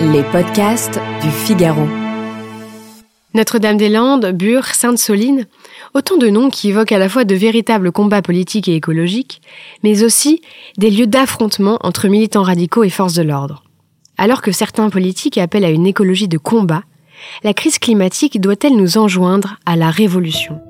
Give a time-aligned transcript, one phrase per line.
[0.00, 1.86] Les podcasts du Figaro.
[3.32, 5.46] Notre-Dame-des-Landes, Bure, Sainte-Soline,
[5.94, 9.40] autant de noms qui évoquent à la fois de véritables combats politiques et écologiques,
[9.82, 10.42] mais aussi
[10.76, 13.64] des lieux d'affrontement entre militants radicaux et forces de l'ordre.
[14.18, 16.82] Alors que certains politiques appellent à une écologie de combat,
[17.42, 20.60] la crise climatique doit-elle nous enjoindre à la révolution?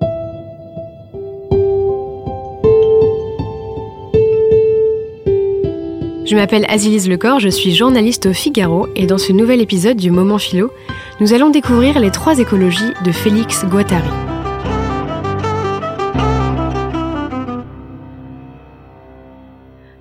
[6.26, 10.10] Je m'appelle Azilise Lecor, je suis journaliste au Figaro et dans ce nouvel épisode du
[10.10, 10.72] Moment Philo,
[11.20, 14.08] nous allons découvrir les trois écologies de Félix Guattari.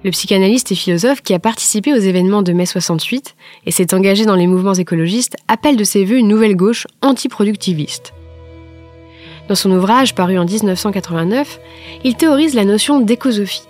[0.04, 3.36] Le psychanalyste et philosophe qui a participé aux événements de mai 68
[3.68, 8.14] et s'est engagé dans les mouvements écologistes appelle de ses voeux une nouvelle gauche antiproductiviste.
[9.48, 11.60] Dans son ouvrage paru en 1989,
[12.04, 13.68] il théorise la notion d'écosophie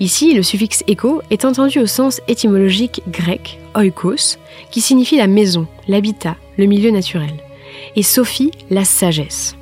[0.00, 4.38] Ici, le suffixe éco est entendu au sens étymologique grec, oikos,
[4.70, 7.34] qui signifie la maison, l'habitat, le milieu naturel,
[7.96, 9.56] et Sophie, la sagesse.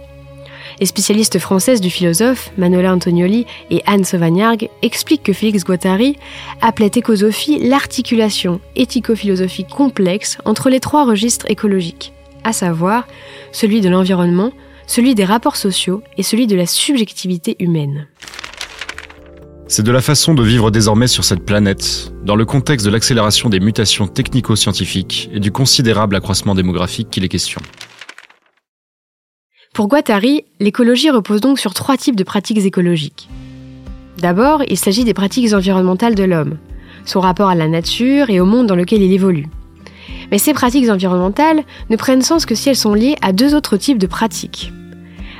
[0.79, 6.17] Les spécialistes françaises du philosophe, Manola Antonioli et Anne Sauvagnargues, expliquent que Félix Guattari
[6.61, 12.13] appelait écosophie l'articulation éthico-philosophique complexe entre les trois registres écologiques,
[12.45, 13.07] à savoir
[13.53, 14.53] celui de l'environnement,
[14.87, 18.07] celui des rapports sociaux et celui de la subjectivité humaine.
[19.69, 23.49] C'est de la façon de vivre désormais sur cette planète, dans le contexte de l'accélération
[23.49, 27.61] des mutations technico-scientifiques et du considérable accroissement démographique qu'il est question.
[29.75, 33.29] Pour Guattari, l'écologie repose donc sur trois types de pratiques écologiques.
[34.19, 36.59] D'abord, il s'agit des pratiques environnementales de l'homme,
[37.05, 39.49] son rapport à la nature et au monde dans lequel il évolue.
[40.31, 43.77] Mais ces pratiques environnementales ne prennent sens que si elles sont liées à deux autres
[43.77, 44.73] types de pratiques.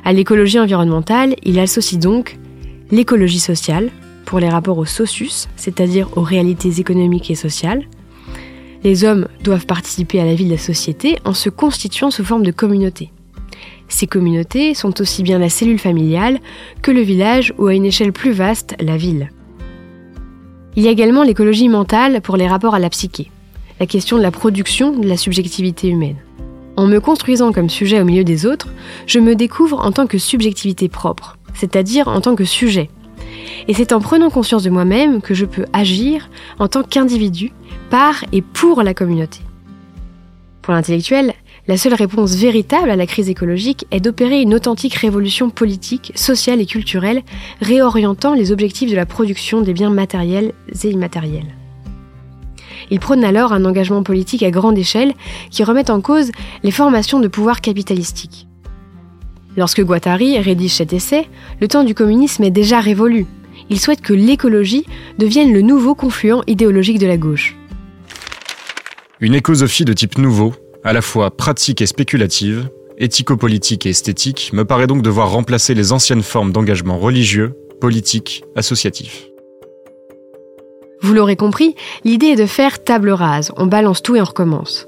[0.05, 2.39] À l'écologie environnementale, il associe donc
[2.91, 3.91] l'écologie sociale,
[4.27, 7.87] pour les rapports au socius, c'est-à-dire aux réalités économiques et sociales.
[8.85, 12.45] Les hommes doivent participer à la vie de la société en se constituant sous forme
[12.45, 13.11] de communauté.
[13.89, 16.41] Ces communautés sont aussi bien la cellule familiale
[16.83, 19.31] que le village ou à une échelle plus vaste, la ville.
[20.75, 23.31] Il y a également l'écologie mentale pour les rapports à la psyché,
[23.81, 26.17] la question de la production de la subjectivité humaine.
[26.77, 28.69] En me construisant comme sujet au milieu des autres,
[29.07, 32.91] je me découvre en tant que subjectivité propre, c'est-à-dire en tant que sujet,
[33.69, 37.53] et c'est en prenant conscience de moi-même que je peux agir en tant qu'individu
[37.91, 39.41] par et pour la communauté.
[40.63, 41.33] Pour l'intellectuel,
[41.69, 46.61] la seule réponse véritable à la crise écologique est d'opérer une authentique révolution politique, sociale
[46.61, 47.23] et culturelle,
[47.61, 50.53] réorientant les objectifs de la production des biens matériels
[50.85, 51.55] et immatériels.
[52.91, 55.15] Il prône alors un engagement politique à grande échelle
[55.51, 56.31] qui remet en cause
[56.63, 58.47] les formations de pouvoir capitalistiques.
[59.57, 61.27] Lorsque Guattari rédige cet essai,
[61.61, 63.27] le temps du communisme est déjà révolu.
[63.71, 64.85] Il souhaite que l'écologie
[65.19, 67.57] devienne le nouveau confluent idéologique de la gauche.
[69.21, 72.69] Une écosophie de type nouveau, à la fois pratique et spéculative,
[72.99, 79.29] éthico-politique et esthétique, me paraît donc devoir remplacer les anciennes formes d'engagement religieux, politique, associatif.
[81.01, 81.75] Vous l'aurez compris,
[82.05, 84.87] l'idée est de faire table rase, on balance tout et on recommence.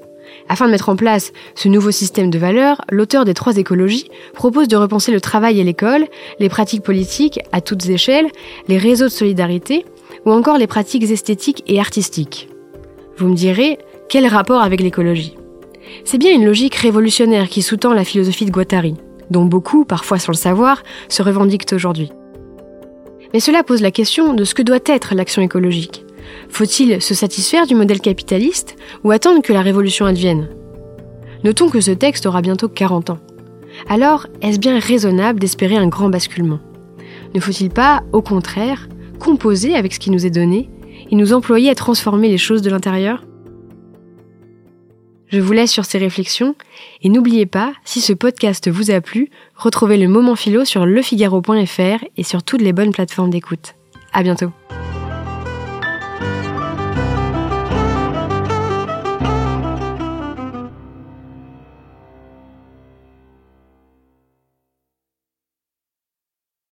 [0.49, 4.69] Afin de mettre en place ce nouveau système de valeurs, l'auteur des trois écologies propose
[4.69, 6.07] de repenser le travail et l'école,
[6.39, 8.29] les pratiques politiques à toutes échelles,
[8.67, 9.85] les réseaux de solidarité
[10.25, 12.49] ou encore les pratiques esthétiques et artistiques.
[13.19, 15.37] Vous me direz, quel rapport avec l'écologie?
[16.05, 18.95] C'est bien une logique révolutionnaire qui sous-tend la philosophie de Guattari,
[19.31, 22.11] dont beaucoup, parfois sans le savoir, se revendiquent aujourd'hui.
[23.35, 26.05] Mais cela pose la question de ce que doit être l'action écologique.
[26.49, 30.49] Faut-il se satisfaire du modèle capitaliste ou attendre que la révolution advienne?
[31.45, 33.19] Notons que ce texte aura bientôt 40 ans.
[33.89, 36.59] Alors, est-ce bien raisonnable d'espérer un grand basculement?
[37.35, 40.69] Ne faut-il pas, au contraire, composer avec ce qui nous est donné
[41.11, 43.25] et nous employer à transformer les choses de l'intérieur?
[45.29, 46.55] Je vous laisse sur ces réflexions
[47.03, 52.05] et n'oubliez pas, si ce podcast vous a plu, retrouvez le moment philo sur lefigaro.fr
[52.17, 53.75] et sur toutes les bonnes plateformes d'écoute.
[54.15, 54.51] À bientôt.